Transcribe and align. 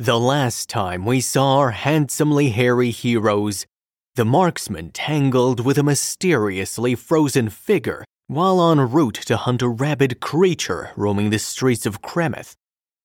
The 0.00 0.18
last 0.18 0.70
time 0.70 1.04
we 1.04 1.20
saw 1.20 1.58
our 1.58 1.72
handsomely 1.72 2.48
hairy 2.48 2.88
heroes, 2.88 3.66
the 4.14 4.24
marksman 4.24 4.92
tangled 4.92 5.62
with 5.62 5.76
a 5.76 5.82
mysteriously 5.82 6.94
frozen 6.94 7.50
figure 7.50 8.06
while 8.26 8.70
en 8.70 8.80
route 8.80 9.20
to 9.26 9.36
hunt 9.36 9.60
a 9.60 9.68
rabid 9.68 10.18
creature 10.18 10.88
roaming 10.96 11.28
the 11.28 11.38
streets 11.38 11.84
of 11.84 12.00
Kremeth, 12.00 12.54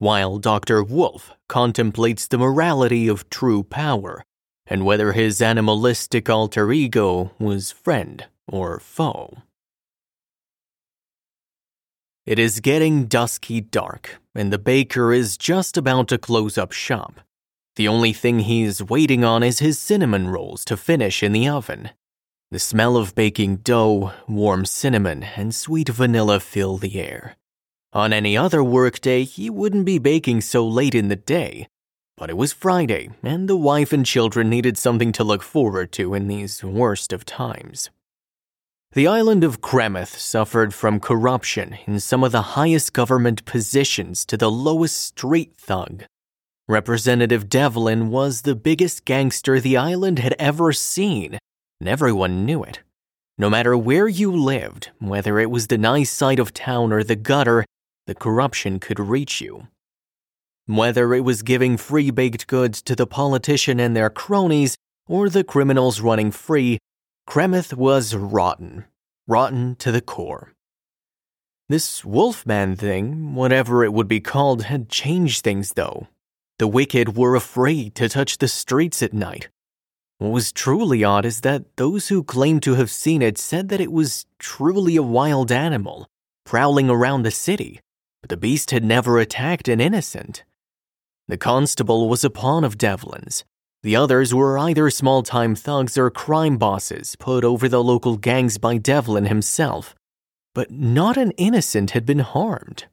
while 0.00 0.38
Dr. 0.38 0.82
Wolf 0.82 1.30
contemplates 1.48 2.26
the 2.26 2.38
morality 2.38 3.06
of 3.06 3.30
true 3.30 3.62
power 3.62 4.24
and 4.66 4.84
whether 4.84 5.12
his 5.12 5.40
animalistic 5.40 6.28
alter 6.28 6.72
ego 6.72 7.30
was 7.38 7.70
friend 7.70 8.26
or 8.48 8.80
foe. 8.80 9.42
It 12.30 12.38
is 12.38 12.60
getting 12.60 13.06
dusky 13.06 13.60
dark, 13.60 14.20
and 14.36 14.52
the 14.52 14.58
baker 14.58 15.12
is 15.12 15.36
just 15.36 15.76
about 15.76 16.06
to 16.06 16.16
close 16.16 16.56
up 16.56 16.70
shop. 16.70 17.18
The 17.74 17.88
only 17.88 18.12
thing 18.12 18.38
he's 18.38 18.80
waiting 18.80 19.24
on 19.24 19.42
is 19.42 19.58
his 19.58 19.80
cinnamon 19.80 20.28
rolls 20.28 20.64
to 20.66 20.76
finish 20.76 21.24
in 21.24 21.32
the 21.32 21.48
oven. 21.48 21.90
The 22.52 22.60
smell 22.60 22.96
of 22.96 23.16
baking 23.16 23.56
dough, 23.64 24.12
warm 24.28 24.64
cinnamon, 24.64 25.24
and 25.24 25.52
sweet 25.52 25.88
vanilla 25.88 26.38
fill 26.38 26.76
the 26.76 27.00
air. 27.00 27.36
On 27.92 28.12
any 28.12 28.36
other 28.36 28.62
workday, 28.62 29.24
he 29.24 29.50
wouldn't 29.50 29.84
be 29.84 29.98
baking 29.98 30.42
so 30.42 30.64
late 30.64 30.94
in 30.94 31.08
the 31.08 31.16
day. 31.16 31.66
But 32.16 32.30
it 32.30 32.36
was 32.36 32.52
Friday, 32.52 33.10
and 33.24 33.48
the 33.48 33.56
wife 33.56 33.92
and 33.92 34.06
children 34.06 34.48
needed 34.48 34.78
something 34.78 35.10
to 35.14 35.24
look 35.24 35.42
forward 35.42 35.90
to 35.94 36.14
in 36.14 36.28
these 36.28 36.62
worst 36.62 37.12
of 37.12 37.24
times. 37.24 37.90
The 38.92 39.06
island 39.06 39.44
of 39.44 39.60
Kremeth 39.60 40.18
suffered 40.18 40.74
from 40.74 40.98
corruption 40.98 41.78
in 41.86 42.00
some 42.00 42.24
of 42.24 42.32
the 42.32 42.58
highest 42.58 42.92
government 42.92 43.44
positions 43.44 44.24
to 44.24 44.36
the 44.36 44.50
lowest 44.50 45.00
street 45.00 45.54
thug. 45.56 46.02
Representative 46.66 47.48
Devlin 47.48 48.10
was 48.10 48.42
the 48.42 48.56
biggest 48.56 49.04
gangster 49.04 49.60
the 49.60 49.76
island 49.76 50.18
had 50.18 50.34
ever 50.40 50.72
seen, 50.72 51.38
and 51.78 51.88
everyone 51.88 52.44
knew 52.44 52.64
it. 52.64 52.80
No 53.38 53.48
matter 53.48 53.76
where 53.76 54.08
you 54.08 54.32
lived, 54.32 54.90
whether 54.98 55.38
it 55.38 55.52
was 55.52 55.68
the 55.68 55.78
nice 55.78 56.10
side 56.10 56.40
of 56.40 56.52
town 56.52 56.92
or 56.92 57.04
the 57.04 57.14
gutter, 57.14 57.64
the 58.08 58.14
corruption 58.16 58.80
could 58.80 58.98
reach 58.98 59.40
you. 59.40 59.68
Whether 60.66 61.14
it 61.14 61.20
was 61.20 61.42
giving 61.42 61.76
free 61.76 62.10
baked 62.10 62.48
goods 62.48 62.82
to 62.82 62.96
the 62.96 63.06
politician 63.06 63.78
and 63.78 63.94
their 63.94 64.10
cronies, 64.10 64.74
or 65.06 65.28
the 65.28 65.44
criminals 65.44 66.00
running 66.00 66.32
free, 66.32 66.78
Kremeth 67.30 67.74
was 67.74 68.12
rotten, 68.12 68.86
rotten 69.28 69.76
to 69.76 69.92
the 69.92 70.00
core. 70.00 70.52
This 71.68 72.04
Wolfman 72.04 72.74
thing, 72.74 73.36
whatever 73.36 73.84
it 73.84 73.92
would 73.92 74.08
be 74.08 74.18
called, 74.18 74.64
had 74.64 74.88
changed 74.88 75.44
things 75.44 75.74
though. 75.74 76.08
The 76.58 76.66
wicked 76.66 77.16
were 77.16 77.36
afraid 77.36 77.94
to 77.94 78.08
touch 78.08 78.38
the 78.38 78.48
streets 78.48 79.00
at 79.00 79.14
night. 79.14 79.48
What 80.18 80.32
was 80.32 80.50
truly 80.50 81.04
odd 81.04 81.24
is 81.24 81.42
that 81.42 81.76
those 81.76 82.08
who 82.08 82.24
claimed 82.24 82.64
to 82.64 82.74
have 82.74 82.90
seen 82.90 83.22
it 83.22 83.38
said 83.38 83.68
that 83.68 83.80
it 83.80 83.92
was 83.92 84.26
truly 84.40 84.96
a 84.96 85.02
wild 85.04 85.52
animal, 85.52 86.08
prowling 86.44 86.90
around 86.90 87.22
the 87.22 87.30
city, 87.30 87.78
but 88.22 88.30
the 88.30 88.36
beast 88.36 88.72
had 88.72 88.82
never 88.82 89.20
attacked 89.20 89.68
an 89.68 89.80
innocent. 89.80 90.42
The 91.28 91.38
constable 91.38 92.08
was 92.08 92.24
a 92.24 92.28
pawn 92.28 92.64
of 92.64 92.76
Devlin's, 92.76 93.44
the 93.82 93.96
others 93.96 94.34
were 94.34 94.58
either 94.58 94.90
small 94.90 95.22
time 95.22 95.54
thugs 95.54 95.96
or 95.96 96.10
crime 96.10 96.58
bosses 96.58 97.16
put 97.16 97.44
over 97.44 97.68
the 97.68 97.82
local 97.82 98.16
gangs 98.16 98.58
by 98.58 98.76
Devlin 98.76 99.26
himself, 99.26 99.94
but 100.54 100.70
not 100.70 101.16
an 101.16 101.30
innocent 101.32 101.92
had 101.92 102.04
been 102.04 102.18
harmed. 102.18 102.84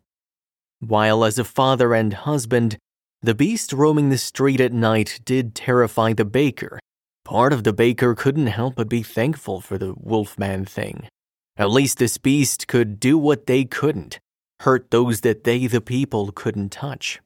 While 0.80 1.26
as 1.26 1.38
a 1.38 1.44
father 1.44 1.94
and 1.94 2.14
husband, 2.14 2.78
the 3.22 3.36
beast 3.36 3.74
roaming 3.74 4.10
the 4.10 4.18
street 4.18 4.62
at 4.62 4.72
night 4.72 5.20
did 5.26 5.56
terrify 5.56 6.14
the 6.14 6.24
baker, 6.24 6.80
part 7.26 7.52
of 7.52 7.64
the 7.66 7.74
baker 7.74 8.16
couldn't 8.16 8.48
help 8.48 8.76
but 8.76 8.88
be 8.88 9.04
thankful 9.04 9.60
for 9.60 9.78
the 9.78 9.94
wolfman 9.98 10.64
thing. 10.64 11.10
At 11.58 11.72
least 11.72 11.98
this 11.98 12.18
beast 12.18 12.68
could 12.68 13.00
do 13.00 13.18
what 13.18 13.48
they 13.48 13.66
couldn't 13.66 14.20
hurt 14.62 14.90
those 14.92 15.22
that 15.22 15.44
they, 15.44 15.68
the 15.68 15.82
people, 15.82 16.32
couldn't 16.32 16.72
touch. 16.72 17.20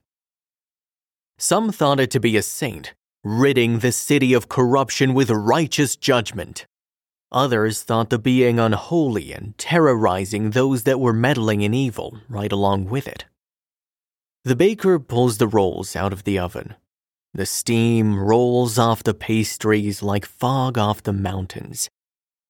Some 1.37 1.71
thought 1.71 1.99
it 1.99 2.11
to 2.11 2.19
be 2.19 2.37
a 2.37 2.41
saint 2.41 2.93
ridding 3.23 3.79
the 3.79 3.91
city 3.91 4.33
of 4.33 4.49
corruption 4.49 5.13
with 5.13 5.29
righteous 5.29 5.95
judgment. 5.95 6.65
Others 7.31 7.83
thought 7.83 8.09
the 8.09 8.19
being 8.19 8.59
unholy 8.59 9.31
and 9.31 9.57
terrorizing 9.57 10.49
those 10.49 10.83
that 10.83 10.99
were 10.99 11.13
meddling 11.13 11.61
in 11.61 11.73
evil 11.73 12.17
right 12.27 12.51
along 12.51 12.85
with 12.85 13.07
it. 13.07 13.25
The 14.43 14.55
baker 14.55 14.99
pulls 14.99 15.37
the 15.37 15.47
rolls 15.47 15.95
out 15.95 16.11
of 16.11 16.23
the 16.23 16.39
oven. 16.39 16.75
The 17.33 17.45
steam 17.45 18.19
rolls 18.19 18.77
off 18.77 19.03
the 19.03 19.13
pastries 19.13 20.01
like 20.01 20.25
fog 20.25 20.77
off 20.77 21.03
the 21.03 21.13
mountains. 21.13 21.89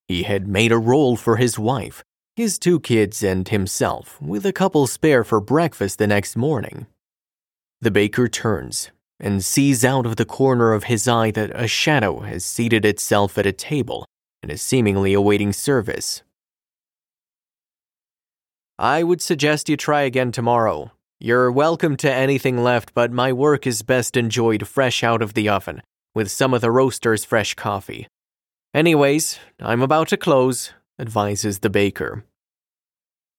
He 0.07 0.23
had 0.23 0.47
made 0.47 0.71
a 0.71 0.77
roll 0.77 1.15
for 1.15 1.35
his 1.35 1.59
wife, 1.59 2.03
his 2.35 2.57
two 2.57 2.79
kids, 2.79 3.21
and 3.21 3.47
himself, 3.47 4.19
with 4.21 4.45
a 4.45 4.53
couple 4.53 4.87
spare 4.87 5.23
for 5.23 5.39
breakfast 5.39 5.99
the 5.99 6.07
next 6.07 6.35
morning. 6.35 6.87
The 7.81 7.91
baker 7.91 8.27
turns 8.27 8.89
and 9.21 9.45
sees 9.45 9.85
out 9.85 10.05
of 10.05 10.17
the 10.17 10.25
corner 10.25 10.73
of 10.73 10.85
his 10.85 11.07
eye 11.07 11.31
that 11.31 11.51
a 11.53 11.67
shadow 11.67 12.21
has 12.21 12.43
seated 12.43 12.83
itself 12.83 13.37
at 13.37 13.45
a 13.45 13.53
table 13.53 14.05
and 14.41 14.51
is 14.51 14.61
seemingly 14.61 15.13
awaiting 15.13 15.53
service. 15.53 16.23
I 18.79 19.03
would 19.03 19.21
suggest 19.21 19.69
you 19.69 19.77
try 19.77 20.01
again 20.01 20.31
tomorrow. 20.31 20.91
You're 21.19 21.51
welcome 21.51 21.97
to 21.97 22.11
anything 22.11 22.63
left, 22.63 22.95
but 22.95 23.11
my 23.11 23.31
work 23.31 23.67
is 23.67 23.83
best 23.83 24.17
enjoyed 24.17 24.67
fresh 24.67 25.03
out 25.03 25.21
of 25.21 25.35
the 25.35 25.49
oven, 25.49 25.83
with 26.15 26.31
some 26.31 26.51
of 26.51 26.61
the 26.61 26.71
roaster's 26.71 27.23
fresh 27.23 27.53
coffee. 27.53 28.07
Anyways, 28.73 29.37
I'm 29.59 29.83
about 29.83 30.07
to 30.07 30.17
close, 30.17 30.73
advises 30.97 31.59
the 31.59 31.69
baker. 31.69 32.25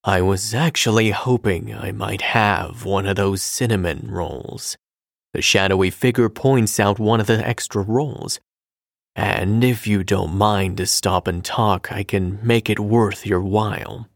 I 0.04 0.20
was 0.20 0.54
actually 0.54 1.10
hoping 1.10 1.74
I 1.74 1.90
might 1.90 2.22
have 2.22 2.84
one 2.84 3.06
of 3.06 3.16
those 3.16 3.42
cinnamon 3.42 4.06
rolls, 4.10 4.76
the 5.32 5.42
shadowy 5.42 5.90
figure 5.90 6.28
points 6.28 6.78
out 6.78 6.98
one 6.98 7.20
of 7.20 7.26
the 7.26 7.46
extra 7.46 7.82
rolls. 7.82 8.40
And 9.14 9.62
if 9.62 9.86
you 9.86 10.04
don't 10.04 10.34
mind 10.34 10.78
to 10.78 10.86
stop 10.86 11.26
and 11.26 11.44
talk, 11.44 11.92
I 11.92 12.02
can 12.02 12.38
make 12.42 12.70
it 12.70 12.78
worth 12.78 13.26
your 13.26 13.42
while. 13.42 14.08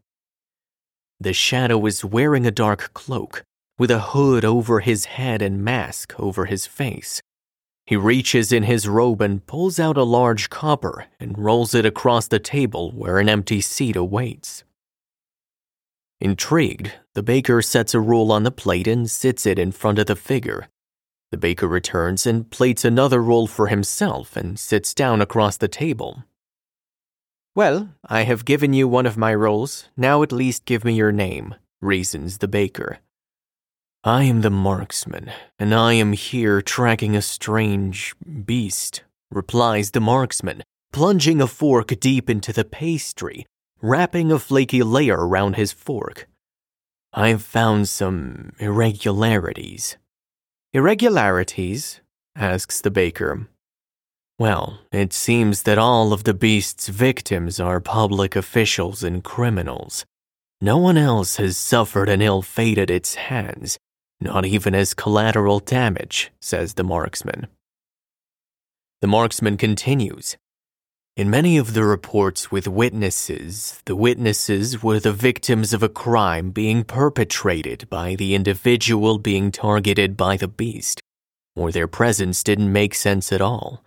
The 1.19 1.33
shadow 1.33 1.85
is 1.85 2.05
wearing 2.05 2.45
a 2.45 2.51
dark 2.51 2.93
cloak, 2.93 3.43
with 3.79 3.91
a 3.91 3.99
hood 3.99 4.45
over 4.45 4.79
his 4.79 5.05
head 5.05 5.41
and 5.41 5.63
mask 5.63 6.13
over 6.19 6.45
his 6.45 6.65
face. 6.65 7.21
He 7.85 7.95
reaches 7.95 8.51
in 8.51 8.63
his 8.63 8.87
robe 8.87 9.21
and 9.21 9.45
pulls 9.45 9.79
out 9.79 9.97
a 9.97 10.03
large 10.03 10.49
copper 10.49 11.05
and 11.19 11.37
rolls 11.37 11.73
it 11.73 11.85
across 11.85 12.27
the 12.27 12.39
table 12.39 12.91
where 12.91 13.17
an 13.17 13.29
empty 13.29 13.61
seat 13.61 13.95
awaits. 13.95 14.63
Intrigued, 16.19 16.91
the 17.13 17.23
baker 17.23 17.61
sets 17.61 17.93
a 17.93 17.99
roll 17.99 18.31
on 18.31 18.43
the 18.43 18.51
plate 18.51 18.87
and 18.87 19.09
sits 19.09 19.45
it 19.45 19.57
in 19.57 19.71
front 19.71 19.99
of 19.99 20.07
the 20.07 20.15
figure, 20.15 20.67
the 21.31 21.37
baker 21.37 21.67
returns 21.67 22.25
and 22.25 22.49
plates 22.49 22.85
another 22.85 23.21
roll 23.21 23.47
for 23.47 23.67
himself 23.67 24.37
and 24.37 24.57
sits 24.59 24.93
down 24.93 25.21
across 25.21 25.57
the 25.57 25.67
table. 25.67 26.23
Well, 27.53 27.89
I 28.05 28.21
have 28.21 28.45
given 28.45 28.73
you 28.73 28.87
one 28.87 29.05
of 29.05 29.17
my 29.17 29.33
rolls. 29.33 29.89
Now 29.97 30.21
at 30.23 30.31
least 30.31 30.65
give 30.65 30.85
me 30.85 30.93
your 30.93 31.11
name, 31.11 31.55
reasons 31.81 32.37
the 32.37 32.47
baker. 32.47 32.99
I 34.03 34.23
am 34.23 34.41
the 34.41 34.51
marksman, 34.51 35.31
and 35.59 35.73
I 35.73 35.93
am 35.93 36.13
here 36.13 36.61
tracking 36.61 37.15
a 37.15 37.21
strange 37.21 38.15
beast, 38.45 39.03
replies 39.31 39.91
the 39.91 39.99
marksman, 39.99 40.63
plunging 40.93 41.41
a 41.41 41.47
fork 41.47 41.99
deep 41.99 42.29
into 42.29 42.53
the 42.53 42.63
pastry, 42.63 43.45
wrapping 43.81 44.31
a 44.31 44.39
flaky 44.39 44.83
layer 44.83 45.17
around 45.17 45.55
his 45.55 45.71
fork. 45.71 46.27
I've 47.11 47.41
found 47.41 47.89
some 47.89 48.53
irregularities. 48.59 49.97
Irregularities? 50.77 52.01
asks 52.35 52.81
the 52.81 52.91
baker. 52.91 53.47
Well, 54.37 54.81
it 54.91 55.11
seems 55.11 55.63
that 55.63 55.79
all 55.79 56.13
of 56.13 56.23
the 56.23 56.35
beast's 56.35 56.87
victims 56.87 57.59
are 57.59 57.79
public 57.79 58.35
officials 58.35 59.01
and 59.01 59.23
criminals. 59.23 60.05
No 60.61 60.77
one 60.77 60.95
else 60.95 61.37
has 61.37 61.57
suffered 61.57 62.09
an 62.09 62.21
ill 62.21 62.43
fate 62.43 62.77
at 62.77 62.91
its 62.91 63.15
hands, 63.15 63.79
not 64.21 64.45
even 64.45 64.75
as 64.75 64.93
collateral 64.93 65.57
damage, 65.57 66.31
says 66.39 66.75
the 66.75 66.83
marksman. 66.83 67.47
The 69.01 69.07
marksman 69.07 69.57
continues. 69.57 70.37
In 71.17 71.31
many 71.31 71.57
of 71.57 71.73
the 71.73 71.83
reports 71.83 72.51
with 72.51 72.67
witnesses, 72.67 73.81
the 73.85 73.95
witnesses 73.95 74.83
were 74.83 74.99
the 74.99 75.11
victims 75.11 75.73
of 75.73 75.81
a 75.81 75.89
crime 75.89 76.51
being 76.51 76.83
perpetrated 76.83 77.89
by 77.89 78.13
the 78.13 78.35
individual 78.35 79.17
being 79.17 79.49
targeted 79.51 80.15
by 80.15 80.37
the 80.37 80.47
beast, 80.47 81.01
or 81.55 81.71
their 81.71 81.87
presence 81.87 82.43
didn't 82.43 82.71
make 82.71 82.93
sense 82.93 83.33
at 83.33 83.41
all. 83.41 83.83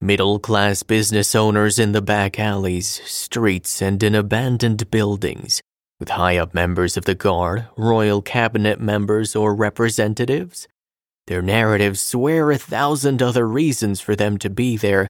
Middle 0.00 0.38
class 0.38 0.82
business 0.82 1.34
owners 1.34 1.78
in 1.78 1.92
the 1.92 2.00
back 2.00 2.38
alleys, 2.38 2.88
streets, 3.04 3.82
and 3.82 4.02
in 4.02 4.14
abandoned 4.14 4.90
buildings, 4.90 5.60
with 5.98 6.08
high 6.08 6.38
up 6.38 6.54
members 6.54 6.96
of 6.96 7.04
the 7.04 7.14
guard, 7.14 7.66
royal 7.76 8.22
cabinet 8.22 8.80
members, 8.80 9.36
or 9.36 9.54
representatives. 9.54 10.66
Their 11.26 11.42
narratives 11.42 12.00
swear 12.00 12.50
a 12.50 12.56
thousand 12.56 13.22
other 13.22 13.46
reasons 13.46 14.00
for 14.00 14.16
them 14.16 14.38
to 14.38 14.48
be 14.48 14.78
there, 14.78 15.08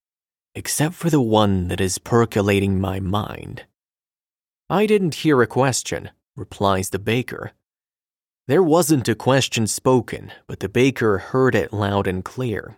except 0.54 0.94
for 0.94 1.10
the 1.10 1.20
one 1.20 1.68
that 1.68 1.80
is 1.80 1.98
percolating 1.98 2.80
my 2.80 3.00
mind. 3.00 3.64
I 4.68 4.86
didn't 4.86 5.16
hear 5.16 5.42
a 5.42 5.46
question, 5.46 6.10
replies 6.36 6.90
the 6.90 6.98
baker. 6.98 7.52
There 8.46 8.62
wasn't 8.62 9.08
a 9.08 9.14
question 9.14 9.66
spoken, 9.66 10.32
but 10.46 10.60
the 10.60 10.68
baker 10.68 11.18
heard 11.18 11.54
it 11.54 11.72
loud 11.72 12.06
and 12.06 12.24
clear. 12.24 12.76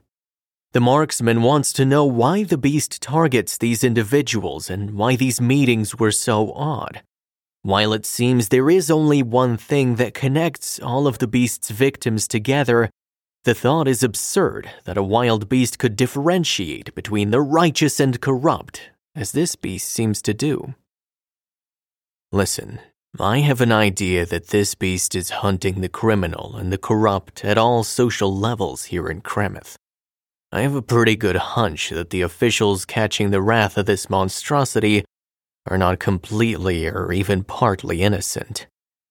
The 0.72 0.80
marksman 0.80 1.42
wants 1.42 1.72
to 1.74 1.84
know 1.84 2.04
why 2.04 2.44
the 2.44 2.58
beast 2.58 3.02
targets 3.02 3.58
these 3.58 3.84
individuals 3.84 4.70
and 4.70 4.92
why 4.92 5.16
these 5.16 5.40
meetings 5.40 5.98
were 5.98 6.10
so 6.12 6.52
odd. 6.52 7.02
While 7.60 7.92
it 7.92 8.04
seems 8.06 8.48
there 8.48 8.70
is 8.70 8.90
only 8.90 9.22
one 9.22 9.56
thing 9.56 9.96
that 9.96 10.14
connects 10.14 10.80
all 10.80 11.06
of 11.06 11.18
the 11.18 11.26
beast's 11.26 11.70
victims 11.70 12.26
together, 12.26 12.90
the 13.44 13.54
thought 13.54 13.88
is 13.88 14.04
absurd 14.04 14.70
that 14.84 14.96
a 14.96 15.02
wild 15.02 15.48
beast 15.48 15.78
could 15.78 15.96
differentiate 15.96 16.94
between 16.94 17.30
the 17.30 17.40
righteous 17.40 17.98
and 17.98 18.20
corrupt, 18.20 18.90
as 19.16 19.32
this 19.32 19.56
beast 19.56 19.88
seems 19.90 20.22
to 20.22 20.32
do. 20.32 20.74
Listen, 22.30 22.78
I 23.18 23.40
have 23.40 23.60
an 23.60 23.72
idea 23.72 24.24
that 24.26 24.48
this 24.48 24.76
beast 24.76 25.16
is 25.16 25.30
hunting 25.30 25.80
the 25.80 25.88
criminal 25.88 26.56
and 26.56 26.72
the 26.72 26.78
corrupt 26.78 27.44
at 27.44 27.58
all 27.58 27.82
social 27.82 28.34
levels 28.34 28.84
here 28.84 29.08
in 29.08 29.20
Kremeth. 29.20 29.74
I 30.52 30.60
have 30.60 30.76
a 30.76 30.82
pretty 30.82 31.16
good 31.16 31.36
hunch 31.36 31.90
that 31.90 32.10
the 32.10 32.22
officials 32.22 32.84
catching 32.84 33.30
the 33.30 33.42
wrath 33.42 33.76
of 33.76 33.86
this 33.86 34.08
monstrosity 34.08 35.04
are 35.66 35.78
not 35.78 35.98
completely 35.98 36.86
or 36.86 37.12
even 37.12 37.42
partly 37.42 38.02
innocent. 38.02 38.66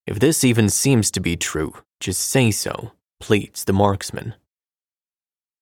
If 0.08 0.20
this 0.20 0.44
even 0.44 0.70
seems 0.70 1.12
to 1.12 1.20
be 1.20 1.36
true, 1.36 1.74
just 2.00 2.22
say 2.22 2.52
so 2.52 2.92
pleads 3.22 3.64
the 3.64 3.74
marksman. 3.74 4.34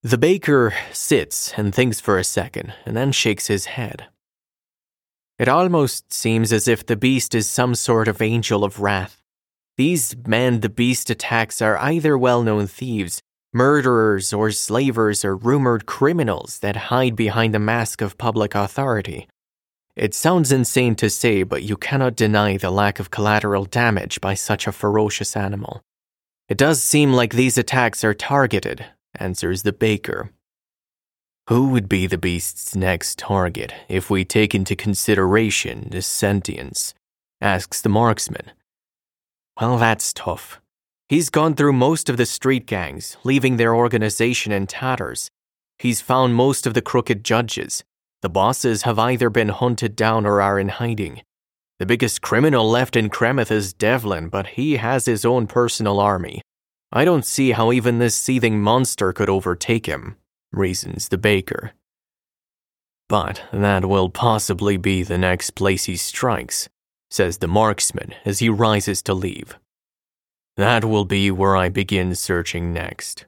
The 0.01 0.17
baker 0.17 0.73
sits 0.93 1.53
and 1.57 1.75
thinks 1.75 1.99
for 1.99 2.17
a 2.17 2.23
second 2.23 2.73
and 2.85 2.95
then 2.95 3.11
shakes 3.11 3.47
his 3.47 3.65
head. 3.65 4.07
It 5.37 5.47
almost 5.47 6.11
seems 6.11 6.51
as 6.51 6.67
if 6.67 6.85
the 6.85 6.95
beast 6.95 7.35
is 7.35 7.49
some 7.49 7.75
sort 7.75 8.07
of 8.07 8.21
angel 8.21 8.63
of 8.63 8.79
wrath. 8.79 9.21
These 9.77 10.15
man 10.25 10.61
the 10.61 10.69
beast 10.69 11.09
attacks 11.09 11.61
are 11.61 11.77
either 11.77 12.17
well 12.17 12.43
known 12.43 12.67
thieves, 12.67 13.21
murderers, 13.53 14.33
or 14.33 14.51
slavers, 14.51 15.23
or 15.23 15.35
rumored 15.35 15.85
criminals 15.85 16.59
that 16.59 16.87
hide 16.91 17.15
behind 17.15 17.53
the 17.53 17.59
mask 17.59 18.01
of 18.01 18.17
public 18.17 18.55
authority. 18.55 19.27
It 19.95 20.13
sounds 20.13 20.51
insane 20.51 20.95
to 20.95 21.09
say, 21.09 21.43
but 21.43 21.63
you 21.63 21.75
cannot 21.75 22.15
deny 22.15 22.57
the 22.57 22.71
lack 22.71 22.99
of 22.99 23.11
collateral 23.11 23.65
damage 23.65 24.21
by 24.21 24.33
such 24.33 24.67
a 24.67 24.71
ferocious 24.71 25.35
animal. 25.35 25.81
It 26.49 26.57
does 26.57 26.81
seem 26.81 27.13
like 27.13 27.33
these 27.33 27.59
attacks 27.59 28.03
are 28.03 28.15
targeted, 28.15 28.83
answers 29.13 29.61
the 29.61 29.71
baker. 29.71 30.31
Who 31.47 31.69
would 31.69 31.87
be 31.87 32.07
the 32.07 32.17
beast's 32.17 32.75
next 32.75 33.19
target 33.19 33.71
if 33.87 34.09
we 34.09 34.25
take 34.25 34.55
into 34.55 34.75
consideration 34.75 35.87
the 35.91 36.01
sentience? 36.01 36.95
asks 37.39 37.81
the 37.81 37.89
marksman. 37.89 38.51
Well, 39.61 39.77
that's 39.77 40.11
tough. 40.11 40.59
He's 41.07 41.29
gone 41.29 41.53
through 41.53 41.73
most 41.73 42.09
of 42.09 42.17
the 42.17 42.25
street 42.25 42.65
gangs, 42.65 43.17
leaving 43.23 43.57
their 43.57 43.75
organization 43.75 44.51
in 44.51 44.65
tatters. 44.65 45.29
He's 45.77 46.01
found 46.01 46.33
most 46.33 46.65
of 46.65 46.73
the 46.73 46.81
crooked 46.81 47.23
judges. 47.23 47.83
The 48.21 48.29
bosses 48.29 48.83
have 48.83 48.97
either 48.97 49.29
been 49.29 49.49
hunted 49.49 49.95
down 49.95 50.25
or 50.25 50.41
are 50.41 50.59
in 50.59 50.69
hiding. 50.69 51.21
The 51.79 51.85
biggest 51.85 52.21
criminal 52.21 52.69
left 52.69 52.97
in 52.97 53.09
Kremeth 53.09 53.51
is 53.51 53.73
Devlin, 53.73 54.27
but 54.27 54.47
he 54.47 54.75
has 54.77 55.05
his 55.05 55.23
own 55.23 55.47
personal 55.47 56.01
army. 56.01 56.41
I 56.91 57.05
don't 57.05 57.25
see 57.25 57.51
how 57.51 57.71
even 57.71 57.99
this 57.99 58.15
seething 58.15 58.61
monster 58.61 59.13
could 59.13 59.29
overtake 59.29 59.85
him, 59.85 60.17
reasons 60.51 61.07
the 61.07 61.17
baker. 61.17 61.71
But 63.07 63.43
that 63.53 63.85
will 63.85 64.09
possibly 64.09 64.75
be 64.75 65.03
the 65.03 65.17
next 65.17 65.51
place 65.51 65.85
he 65.85 65.95
strikes, 65.95 66.67
says 67.09 67.37
the 67.37 67.47
marksman 67.47 68.13
as 68.25 68.39
he 68.39 68.49
rises 68.49 69.01
to 69.03 69.13
leave. 69.13 69.57
That 70.57 70.83
will 70.83 71.05
be 71.05 71.31
where 71.31 71.55
I 71.55 71.69
begin 71.69 72.13
searching 72.13 72.73
next. 72.73 73.25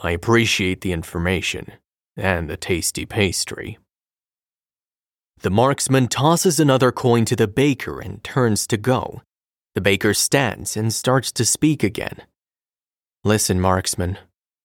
I 0.00 0.12
appreciate 0.12 0.80
the 0.80 0.92
information 0.92 1.72
and 2.16 2.48
the 2.48 2.56
tasty 2.56 3.04
pastry. 3.04 3.78
The 5.40 5.50
marksman 5.50 6.08
tosses 6.08 6.58
another 6.58 6.90
coin 6.90 7.24
to 7.26 7.36
the 7.36 7.46
baker 7.46 8.00
and 8.00 8.24
turns 8.24 8.66
to 8.68 8.76
go. 8.76 9.22
The 9.74 9.82
baker 9.82 10.14
stands 10.14 10.76
and 10.76 10.92
starts 10.92 11.30
to 11.32 11.44
speak 11.44 11.82
again. 11.84 12.22
Listen, 13.22 13.60
marksman. 13.60 14.18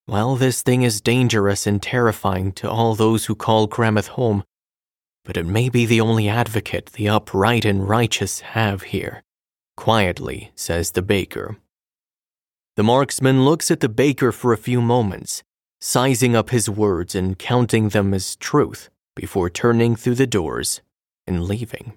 While 0.06 0.38
this 0.38 0.62
thing 0.62 0.84
is 0.84 1.02
dangerous 1.02 1.68
and 1.68 1.82
terrifying 1.82 2.54
to 2.54 2.70
all 2.70 2.96
those 2.96 3.26
who 3.26 3.36
call 3.36 3.68
Kremeth 3.68 4.08
home, 4.10 4.44
but 5.26 5.38
it 5.38 5.46
may 5.46 5.68
be 5.70 5.86
the 5.86 6.02
only 6.02 6.30
advocate 6.30 6.94
the 6.94 7.10
upright 7.10 7.66
and 7.66 7.88
righteous 7.88 8.40
have 8.40 8.84
here, 8.84 9.24
quietly 9.76 10.52
says 10.56 10.92
the 10.92 11.02
baker. 11.02 11.58
The 12.78 12.84
marksman 12.84 13.44
looks 13.44 13.70
at 13.70 13.82
the 13.82 13.90
baker 13.90 14.32
for 14.32 14.54
a 14.54 14.58
few 14.58 14.82
moments, 14.82 15.44
sizing 15.82 16.36
up 16.36 16.50
his 16.50 16.70
words 16.70 17.14
and 17.14 17.38
counting 17.38 17.90
them 17.90 18.14
as 18.14 18.38
truth 18.38 18.90
before 19.16 19.50
turning 19.50 19.96
through 19.96 20.16
the 20.16 20.28
doors 20.28 20.82
and 21.28 21.44
leaving. 21.44 21.94